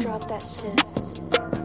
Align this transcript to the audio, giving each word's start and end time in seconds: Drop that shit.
Drop 0.00 0.26
that 0.28 0.40
shit. 0.40 1.59